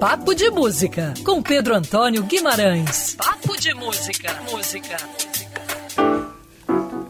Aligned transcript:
Papo 0.00 0.32
de 0.32 0.48
Música, 0.48 1.12
com 1.24 1.42
Pedro 1.42 1.74
Antônio 1.74 2.22
Guimarães. 2.22 3.16
Papo 3.16 3.60
de 3.60 3.74
Música. 3.74 4.32
Música. 4.48 4.96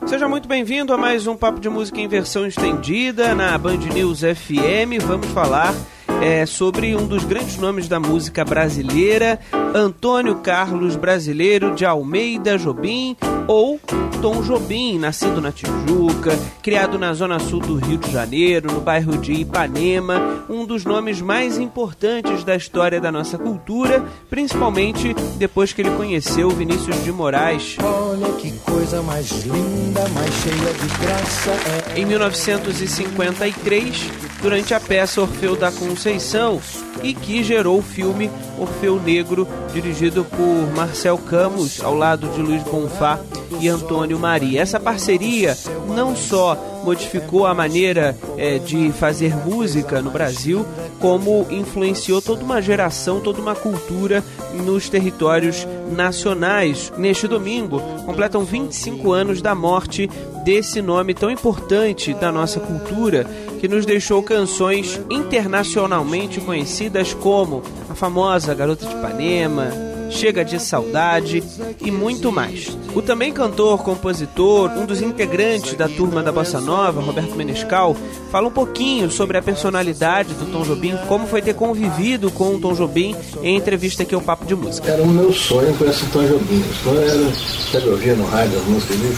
Seja 0.06 0.26
muito 0.26 0.48
bem-vindo 0.48 0.94
a 0.94 0.96
mais 0.96 1.26
um 1.26 1.36
Papo 1.36 1.60
de 1.60 1.68
Música 1.68 2.00
em 2.00 2.08
versão 2.08 2.46
estendida 2.46 3.34
na 3.34 3.58
Band 3.58 3.76
News 3.92 4.20
FM. 4.20 5.04
Vamos 5.06 5.26
falar 5.32 5.74
é, 6.22 6.46
sobre 6.46 6.96
um 6.96 7.06
dos 7.06 7.24
grandes 7.24 7.56
nomes 7.56 7.88
da 7.88 8.00
música 8.00 8.44
brasileira, 8.44 9.38
Antônio 9.74 10.36
Carlos 10.36 10.94
Brasileiro 10.96 11.74
de 11.74 11.84
Almeida 11.84 12.56
Jobim, 12.58 13.16
ou 13.46 13.78
Tom 14.20 14.42
Jobim, 14.42 14.98
nascido 14.98 15.40
na 15.40 15.52
Tijuca, 15.52 16.36
criado 16.62 16.98
na 16.98 17.14
zona 17.14 17.38
sul 17.38 17.60
do 17.60 17.76
Rio 17.76 17.98
de 17.98 18.10
Janeiro, 18.10 18.72
no 18.72 18.80
bairro 18.80 19.16
de 19.16 19.32
Ipanema, 19.32 20.44
um 20.48 20.66
dos 20.66 20.84
nomes 20.84 21.20
mais 21.20 21.56
importantes 21.58 22.42
da 22.42 22.56
história 22.56 23.00
da 23.00 23.12
nossa 23.12 23.38
cultura, 23.38 24.04
principalmente 24.28 25.14
depois 25.36 25.72
que 25.72 25.82
ele 25.82 25.92
conheceu 25.92 26.50
Vinícius 26.50 27.04
de 27.04 27.12
Moraes. 27.12 27.76
Olha 27.80 28.32
que 28.34 28.50
coisa 28.58 29.00
mais 29.02 29.30
linda, 29.44 30.08
mais 30.08 30.34
cheia 30.34 30.74
de 30.74 30.88
graça. 31.00 31.52
É... 31.94 32.00
Em 32.00 32.04
1953, 32.04 34.27
durante 34.40 34.74
a 34.74 34.80
peça 34.80 35.20
Orfeu 35.20 35.56
da 35.56 35.70
Conceição, 35.70 36.60
e 37.02 37.14
que 37.14 37.42
gerou 37.42 37.78
o 37.78 37.82
filme 37.82 38.30
Orfeu 38.58 39.00
Negro, 39.00 39.46
dirigido 39.72 40.24
por 40.24 40.74
Marcel 40.74 41.18
Camus, 41.18 41.82
ao 41.82 41.94
lado 41.94 42.28
de 42.28 42.40
Luiz 42.40 42.62
Bonfá 42.64 43.20
e 43.60 43.68
Antônio 43.68 44.18
Maria. 44.18 44.60
Essa 44.60 44.80
parceria 44.80 45.56
não 45.94 46.14
só 46.16 46.56
modificou 46.84 47.46
a 47.46 47.54
maneira 47.54 48.16
é, 48.36 48.58
de 48.58 48.90
fazer 48.92 49.36
música 49.36 50.00
no 50.00 50.10
Brasil, 50.10 50.64
como 50.98 51.46
influenciou 51.50 52.20
toda 52.20 52.44
uma 52.44 52.60
geração, 52.62 53.20
toda 53.20 53.40
uma 53.40 53.54
cultura 53.54 54.24
nos 54.54 54.88
territórios 54.88 55.66
nacionais. 55.90 56.92
Neste 56.96 57.28
domingo, 57.28 57.80
completam 58.04 58.44
25 58.44 59.12
anos 59.12 59.42
da 59.42 59.54
morte 59.54 60.08
desse 60.44 60.80
nome 60.80 61.14
tão 61.14 61.30
importante 61.30 62.14
da 62.14 62.32
nossa 62.32 62.58
cultura, 62.58 63.26
que 63.58 63.68
nos 63.68 63.84
deixou 63.84 64.22
canções 64.22 65.00
internacionalmente 65.10 66.40
conhecidas 66.40 67.12
como 67.14 67.62
a 67.88 67.94
famosa 67.94 68.54
Garota 68.54 68.86
de 68.86 68.92
Ipanema, 68.92 69.72
Chega 70.10 70.44
de 70.44 70.58
Saudade 70.58 71.42
e 71.80 71.90
muito 71.90 72.32
mais. 72.32 72.76
O 72.94 73.02
também 73.02 73.32
cantor, 73.32 73.82
compositor, 73.82 74.70
um 74.70 74.86
dos 74.86 75.02
integrantes 75.02 75.74
da 75.74 75.88
turma 75.88 76.22
da 76.22 76.32
Bossa 76.32 76.60
Nova, 76.60 77.00
Roberto 77.00 77.36
Menescal, 77.36 77.94
fala 78.30 78.48
um 78.48 78.50
pouquinho 78.50 79.10
sobre 79.10 79.36
a 79.36 79.42
personalidade 79.42 80.32
do 80.34 80.50
Tom 80.50 80.62
Jobim, 80.62 80.96
como 81.06 81.26
foi 81.26 81.42
ter 81.42 81.54
convivido 81.54 82.30
com 82.30 82.54
o 82.54 82.60
Tom 82.60 82.72
Jobim 82.72 83.14
em 83.42 83.56
entrevista 83.56 84.02
aqui 84.02 84.14
ao 84.14 84.20
Papo 84.20 84.46
de 84.46 84.54
Música. 84.54 84.90
Era 84.90 85.02
o 85.02 85.06
meu 85.06 85.32
sonho 85.32 85.74
com 85.74 85.84
esse 85.84 86.06
Tom 86.06 86.26
Jobim. 86.26 86.60
O 86.60 86.74
sonho 86.82 87.00
era, 87.00 87.34
sabe, 87.70 87.88
ouvir 87.90 88.16
no 88.16 88.24
rádio 88.24 88.58
as 88.58 88.64
músicas 88.64 88.96
dele, 88.96 89.16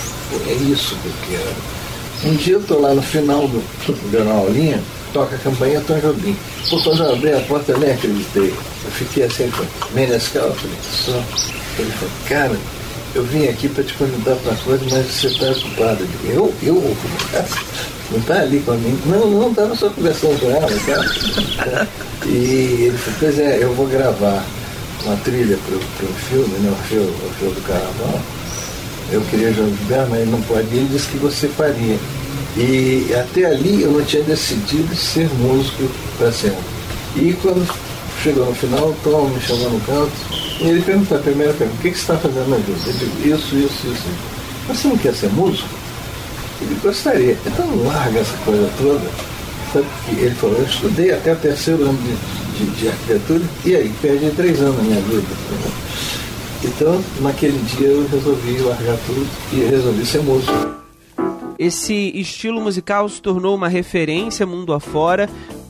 é 0.48 0.54
isso 0.72 0.96
que 0.96 1.06
eu 1.06 1.12
quero. 1.28 1.79
Um 2.24 2.34
dia 2.34 2.54
eu 2.54 2.60
estou 2.60 2.80
lá 2.80 2.94
no 2.94 3.02
final 3.02 3.48
do, 3.48 3.62
dando 4.10 4.30
aulinha, 4.30 4.80
toca 5.12 5.36
a 5.36 5.38
campanha 5.38 5.80
Tom 5.86 5.98
Jobim. 6.00 6.36
Pô, 6.68 6.80
quando 6.82 7.02
eu 7.02 7.12
abri 7.14 7.32
a 7.32 7.40
porta, 7.40 7.72
eu 7.72 7.78
nem 7.78 7.92
acreditei. 7.92 8.50
Eu 8.84 8.90
fiquei 8.90 9.24
assim 9.24 9.44
eu 10.48 10.54
falei, 10.54 10.76
só. 10.82 11.22
Ele 11.78 11.90
falou, 11.92 12.14
cara, 12.28 12.56
eu 13.14 13.24
vim 13.24 13.48
aqui 13.48 13.68
para 13.68 13.84
te 13.84 13.94
convidar 13.94 14.36
para 14.36 14.54
coisa, 14.56 14.84
mas 14.90 15.06
você 15.06 15.28
está 15.28 15.50
ocupado. 15.50 16.06
Eu? 16.24 16.54
Eu? 16.62 16.96
Não 18.10 18.18
está 18.18 18.40
ali 18.40 18.60
com 18.60 18.72
a 18.72 18.76
mim? 18.76 18.98
Não, 19.06 19.30
não, 19.30 19.50
estava 19.50 19.74
só 19.74 19.88
conversando 19.88 20.38
com 20.40 20.50
ela, 20.50 20.66
tá? 20.68 21.86
E 22.26 22.86
ele 22.86 22.98
falou, 22.98 23.18
pois 23.20 23.38
é, 23.38 23.62
eu 23.62 23.72
vou 23.74 23.86
gravar 23.86 24.44
uma 25.04 25.16
trilha 25.18 25.56
para 25.66 25.76
o 25.76 26.12
filme, 26.28 26.58
né, 26.58 26.70
o 26.70 26.88
filme, 26.88 27.06
o 27.08 27.34
filme 27.38 27.54
do 27.54 27.62
Carnaval. 27.62 28.20
Eu 29.12 29.20
queria 29.22 29.52
Gilberto, 29.52 30.10
mas 30.10 30.28
não 30.28 30.40
pode. 30.42 30.66
Ele 30.68 30.88
disse 30.90 31.08
que 31.08 31.18
você 31.18 31.48
faria. 31.48 31.98
E 32.56 33.14
até 33.14 33.44
ali 33.44 33.82
eu 33.82 33.92
não 33.92 34.04
tinha 34.04 34.22
decidido 34.22 34.94
ser 34.94 35.28
músico 35.34 35.88
para 36.18 36.32
sempre. 36.32 36.58
E 37.16 37.32
quando 37.42 37.66
chegou 38.22 38.46
no 38.46 38.54
final, 38.54 38.94
Tom 39.02 39.28
me 39.28 39.40
chamou 39.40 39.70
no 39.70 39.80
canto 39.80 40.12
e 40.60 40.68
ele 40.68 40.82
perguntou 40.82 41.18
a 41.18 41.20
primeira 41.20 41.52
pergunta, 41.54 41.78
o 41.78 41.82
que, 41.82 41.90
que 41.90 41.96
você 41.96 42.02
está 42.02 42.16
fazendo 42.16 42.50
na 42.50 42.56
vida? 42.56 42.78
Eu 42.86 42.92
digo, 42.92 43.28
isso, 43.28 43.56
isso, 43.56 43.86
isso. 43.86 44.08
Você 44.68 44.88
não 44.88 44.98
quer 44.98 45.14
ser 45.14 45.30
músico? 45.30 45.68
Ele 46.60 46.78
gostaria. 46.82 47.36
Então 47.46 47.66
larga 47.84 48.20
essa 48.20 48.36
coisa 48.44 48.70
toda. 48.78 49.10
Sabe 49.72 49.86
que 50.04 50.20
ele 50.20 50.34
falou, 50.34 50.56
eu 50.58 50.66
estudei 50.66 51.12
até 51.12 51.32
o 51.32 51.36
terceiro 51.36 51.82
ano 51.84 51.98
de, 51.98 52.64
de, 52.64 52.70
de 52.80 52.88
arquitetura 52.88 53.42
e 53.64 53.76
aí 53.76 53.92
perdi 54.02 54.30
três 54.30 54.60
anos 54.60 54.76
na 54.76 54.82
minha 54.82 55.00
vida. 55.00 55.26
Então, 56.80 56.98
naquele 57.20 57.58
dia 57.58 57.88
eu 57.88 58.08
resolvi 58.08 58.56
largar 58.56 58.96
tudo 59.04 59.28
e 59.52 59.56
resolvi 59.68 60.06
ser 60.06 60.22
músico. 60.22 60.54
Esse 61.58 61.92
estilo 62.18 62.58
musical 62.58 63.06
se 63.06 63.20
tornou 63.20 63.54
uma 63.54 63.68
referência 63.68 64.46
mundo 64.46 64.72
afora, 64.72 65.28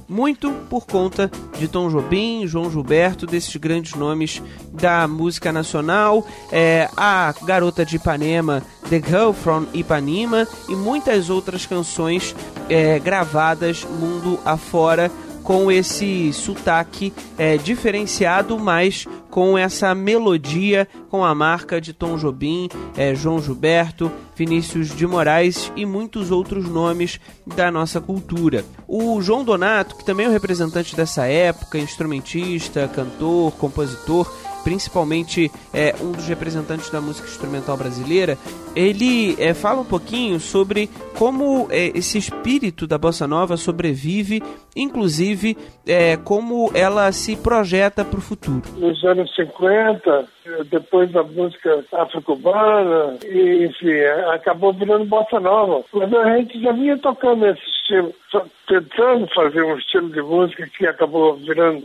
muito 0.08 0.52
por 0.70 0.86
conta 0.86 1.28
de 1.58 1.66
Tom 1.66 1.88
Jobim, 1.88 2.46
João 2.46 2.70
Gilberto, 2.70 3.26
desses 3.26 3.56
grandes 3.56 3.96
nomes 3.96 4.40
da 4.72 5.08
música 5.08 5.50
nacional, 5.50 6.24
é, 6.52 6.88
a 6.96 7.34
Garota 7.42 7.84
de 7.84 7.96
Ipanema, 7.96 8.62
The 8.88 9.02
Girl 9.04 9.32
from 9.32 9.66
Ipanema 9.74 10.46
e 10.68 10.76
muitas 10.76 11.28
outras 11.28 11.66
canções 11.66 12.36
é, 12.68 13.00
gravadas 13.00 13.84
mundo 13.84 14.38
afora 14.44 15.10
com 15.50 15.68
esse 15.68 16.32
sotaque 16.32 17.12
é, 17.36 17.56
diferenciado, 17.56 18.56
mas 18.56 19.04
com 19.28 19.58
essa 19.58 19.92
melodia, 19.96 20.86
com 21.08 21.24
a 21.24 21.34
marca 21.34 21.80
de 21.80 21.92
Tom 21.92 22.16
Jobim, 22.16 22.68
é, 22.96 23.16
João 23.16 23.42
Gilberto, 23.42 24.12
Vinícius 24.36 24.94
de 24.94 25.04
Moraes 25.08 25.72
e 25.74 25.84
muitos 25.84 26.30
outros 26.30 26.68
nomes 26.68 27.18
da 27.44 27.68
nossa 27.68 28.00
cultura. 28.00 28.64
O 28.86 29.20
João 29.20 29.42
Donato, 29.42 29.96
que 29.96 30.04
também 30.04 30.26
é 30.26 30.28
o 30.28 30.32
representante 30.32 30.94
dessa 30.94 31.26
época, 31.26 31.78
instrumentista, 31.78 32.86
cantor, 32.86 33.50
compositor, 33.54 34.32
principalmente 34.62 35.50
é, 35.72 35.94
um 36.00 36.12
dos 36.12 36.26
representantes 36.26 36.90
da 36.90 37.00
música 37.00 37.26
instrumental 37.28 37.76
brasileira, 37.76 38.36
ele 38.74 39.36
é, 39.38 39.54
fala 39.54 39.80
um 39.80 39.84
pouquinho 39.84 40.38
sobre 40.38 40.88
como 41.18 41.68
é, 41.70 41.88
esse 41.96 42.18
espírito 42.18 42.86
da 42.86 42.96
bossa 42.98 43.26
nova 43.26 43.56
sobrevive, 43.56 44.42
inclusive 44.76 45.56
é, 45.86 46.16
como 46.16 46.70
ela 46.74 47.10
se 47.12 47.36
projeta 47.36 48.04
para 48.04 48.18
o 48.18 48.22
futuro. 48.22 48.62
Nos 48.76 49.04
anos 49.04 49.34
50, 49.34 50.28
depois 50.70 51.10
da 51.12 51.22
música 51.22 51.84
afro-cubana, 51.92 53.18
enfim, 53.24 54.00
acabou 54.32 54.72
virando 54.72 55.04
bossa 55.04 55.40
nova. 55.40 55.84
Mas 55.92 56.12
a 56.14 56.36
gente 56.36 56.60
já 56.60 56.72
vinha 56.72 56.96
tocando 56.98 57.46
esse 57.46 57.60
estilo, 57.60 58.14
tentando 58.68 59.26
fazer 59.34 59.62
um 59.62 59.76
estilo 59.76 60.10
de 60.10 60.22
música 60.22 60.68
que 60.76 60.86
acabou 60.86 61.36
virando 61.36 61.82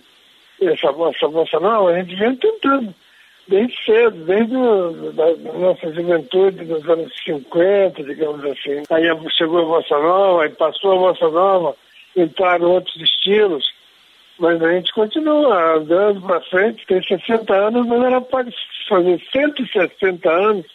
essa, 0.61 0.87
essa 0.87 1.27
bossa 1.27 1.59
nova, 1.59 1.91
a 1.91 1.99
gente 1.99 2.15
vem 2.15 2.35
tentando 2.35 2.93
desde 3.47 3.85
cedo, 3.85 4.25
desde 4.25 4.55
a 4.55 5.57
nossa 5.57 5.93
juventude, 5.93 6.65
dos 6.65 6.87
anos 6.89 7.13
50, 7.23 8.03
digamos 8.03 8.43
assim. 8.43 8.83
Aí 8.89 9.03
chegou 9.31 9.61
a 9.61 9.65
Bossa 9.65 9.97
Nova, 9.99 10.43
aí 10.43 10.49
passou 10.49 10.93
a 10.93 11.11
Bossa 11.11 11.29
Nova, 11.29 11.75
entraram 12.15 12.71
outros 12.71 12.95
estilos, 12.95 13.65
mas 14.39 14.61
a 14.61 14.71
gente 14.71 14.91
continua 14.93 15.75
andando 15.75 16.21
para 16.21 16.41
frente, 16.41 16.85
tem 16.87 17.01
60 17.01 17.53
anos, 17.53 17.85
mas 17.85 18.03
ela 18.03 18.21
pode 18.21 18.51
fazer 18.89 19.21
160 19.31 20.29
anos 20.29 20.65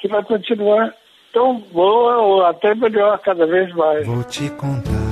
que 0.00 0.08
vai 0.08 0.22
continuar 0.22 0.94
tão 1.32 1.58
boa 1.58 2.18
ou 2.18 2.44
até 2.44 2.74
melhor 2.74 3.18
cada 3.18 3.46
vez 3.46 3.72
mais. 3.74 4.06
Vou 4.06 4.24
te 4.24 4.48
contar 4.50 5.03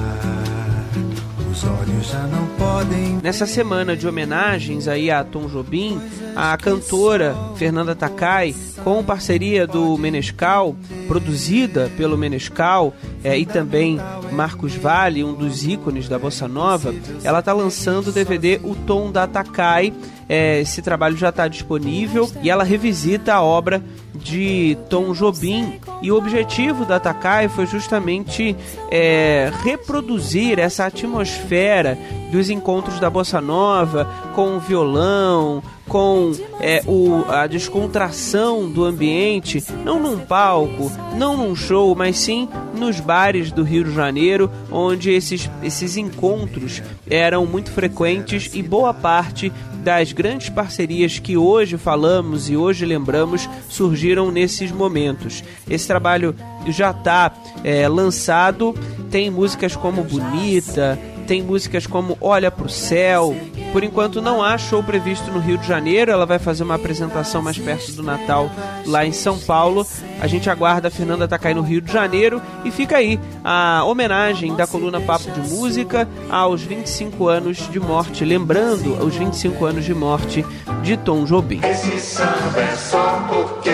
os 1.62 1.64
olhos 1.64 2.10
já 2.10 2.26
não 2.26 2.46
podem. 2.58 3.20
Nessa 3.22 3.46
semana 3.46 3.96
de 3.96 4.06
homenagens 4.06 4.88
aí 4.88 5.10
a 5.10 5.22
Tom 5.22 5.46
Jobim, 5.46 6.00
a 6.34 6.56
cantora 6.56 7.36
Fernanda 7.56 7.94
Takai, 7.94 8.54
com 8.82 9.02
parceria 9.04 9.66
do 9.66 9.96
Menescal, 9.96 10.74
produzida 11.06 11.90
pelo 11.96 12.18
Menescal 12.18 12.92
é, 13.22 13.38
e 13.38 13.46
também 13.46 13.98
Marcos 14.32 14.74
Vale, 14.74 15.22
um 15.22 15.34
dos 15.34 15.64
ícones 15.64 16.08
da 16.08 16.18
bossa 16.18 16.48
nova, 16.48 16.94
ela 17.22 17.38
está 17.38 17.52
lançando 17.52 18.08
o 18.08 18.12
DVD 18.12 18.60
O 18.62 18.74
Tom 18.74 19.12
da 19.12 19.26
Takai. 19.26 19.92
É, 20.34 20.60
esse 20.60 20.80
trabalho 20.80 21.14
já 21.14 21.28
está 21.28 21.46
disponível 21.46 22.26
e 22.42 22.48
ela 22.48 22.64
revisita 22.64 23.34
a 23.34 23.42
obra 23.42 23.82
de 24.14 24.78
Tom 24.88 25.12
Jobim. 25.12 25.78
E 26.00 26.10
o 26.10 26.16
objetivo 26.16 26.86
da 26.86 26.98
Takai 26.98 27.50
foi 27.50 27.66
justamente 27.66 28.56
é, 28.90 29.52
reproduzir 29.62 30.58
essa 30.58 30.86
atmosfera 30.86 31.98
dos 32.32 32.48
encontros 32.48 32.98
da 32.98 33.10
bossa 33.10 33.42
nova 33.42 34.08
com 34.34 34.56
o 34.56 34.58
violão, 34.58 35.62
com 35.86 36.32
é, 36.58 36.82
o, 36.86 37.22
a 37.28 37.46
descontração 37.46 38.70
do 38.70 38.86
ambiente, 38.86 39.62
não 39.84 40.00
num 40.00 40.18
palco, 40.18 40.90
não 41.18 41.36
num 41.36 41.54
show, 41.54 41.94
mas 41.94 42.18
sim 42.18 42.48
nos 42.74 42.98
bares 42.98 43.52
do 43.52 43.62
Rio 43.62 43.84
de 43.84 43.92
Janeiro, 43.92 44.50
onde 44.70 45.10
esses, 45.10 45.50
esses 45.62 45.98
encontros 45.98 46.82
eram 47.08 47.44
muito 47.44 47.70
frequentes 47.70 48.50
e 48.54 48.62
boa 48.62 48.94
parte 48.94 49.52
das 49.84 50.12
grandes 50.12 50.48
parcerias 50.48 51.18
que 51.18 51.36
hoje 51.36 51.76
falamos 51.76 52.48
e 52.48 52.56
hoje 52.56 52.86
lembramos 52.86 53.46
surgiram 53.68 54.30
nesses 54.30 54.72
momentos. 54.72 55.44
Esse 55.68 55.86
trabalho 55.86 56.34
já 56.68 56.92
está 56.92 57.34
é, 57.62 57.86
lançado, 57.88 58.74
tem 59.10 59.28
músicas 59.28 59.76
como 59.76 60.02
Bonita, 60.04 60.98
tem 61.32 61.40
músicas 61.40 61.86
como 61.86 62.18
Olha 62.20 62.50
pro 62.50 62.68
Céu. 62.68 63.34
Por 63.72 63.82
enquanto 63.82 64.20
não 64.20 64.42
há 64.42 64.58
show 64.58 64.82
previsto 64.82 65.30
no 65.30 65.40
Rio 65.40 65.56
de 65.56 65.66
Janeiro, 65.66 66.12
ela 66.12 66.26
vai 66.26 66.38
fazer 66.38 66.62
uma 66.62 66.74
apresentação 66.74 67.40
mais 67.40 67.56
perto 67.56 67.90
do 67.92 68.02
Natal 68.02 68.50
lá 68.84 69.06
em 69.06 69.12
São 69.12 69.38
Paulo. 69.38 69.86
A 70.20 70.26
gente 70.26 70.50
aguarda 70.50 70.88
a 70.88 70.90
Fernanda 70.90 71.26
Takai 71.26 71.54
no 71.54 71.62
Rio 71.62 71.80
de 71.80 71.90
Janeiro 71.90 72.42
e 72.66 72.70
fica 72.70 72.98
aí 72.98 73.18
a 73.42 73.82
homenagem 73.86 74.54
da 74.54 74.66
coluna 74.66 75.00
Papo 75.00 75.30
de 75.30 75.40
Música 75.48 76.06
aos 76.28 76.60
25 76.60 77.26
anos 77.26 77.56
de 77.70 77.80
morte, 77.80 78.26
lembrando 78.26 79.02
os 79.02 79.14
25 79.16 79.64
anos 79.64 79.86
de 79.86 79.94
morte 79.94 80.44
de 80.82 80.98
Tom 80.98 81.24
Jobim. 81.24 81.62
Esse 81.64 81.98
samba 81.98 82.60
é 82.60 82.76
só 82.76 83.26
porque 83.30 83.70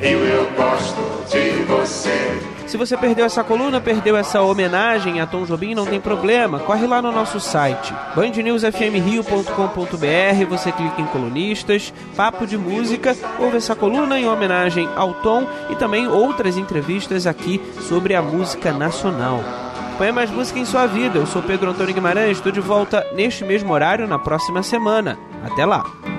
eu, 0.00 0.24
eu 0.24 0.47
você. 0.47 0.47
Se 2.68 2.76
você 2.76 2.96
perdeu 2.98 3.24
essa 3.24 3.42
coluna, 3.42 3.80
perdeu 3.80 4.14
essa 4.14 4.42
homenagem 4.42 5.22
a 5.22 5.26
Tom 5.26 5.46
Jobim, 5.46 5.74
não 5.74 5.86
tem 5.86 5.98
problema. 5.98 6.60
Corre 6.60 6.86
lá 6.86 7.00
no 7.00 7.10
nosso 7.10 7.40
site, 7.40 7.94
bandnewsfmrio.com.br, 8.14 10.46
você 10.46 10.70
clica 10.70 11.00
em 11.00 11.06
colunistas, 11.06 11.94
papo 12.14 12.46
de 12.46 12.58
música, 12.58 13.16
ouve 13.38 13.56
essa 13.56 13.74
coluna 13.74 14.20
em 14.20 14.28
homenagem 14.28 14.86
ao 14.96 15.14
Tom 15.14 15.46
e 15.70 15.76
também 15.76 16.08
outras 16.08 16.58
entrevistas 16.58 17.26
aqui 17.26 17.58
sobre 17.88 18.14
a 18.14 18.20
música 18.20 18.70
nacional. 18.70 19.42
Põe 19.96 20.12
mais 20.12 20.30
música 20.30 20.58
em 20.58 20.66
sua 20.66 20.84
vida. 20.86 21.18
Eu 21.18 21.26
sou 21.26 21.42
Pedro 21.42 21.70
Antônio 21.70 21.94
Guimarães, 21.94 22.36
estou 22.36 22.52
de 22.52 22.60
volta 22.60 23.02
neste 23.14 23.46
mesmo 23.46 23.72
horário 23.72 24.06
na 24.06 24.18
próxima 24.18 24.62
semana. 24.62 25.18
Até 25.42 25.64
lá! 25.64 26.17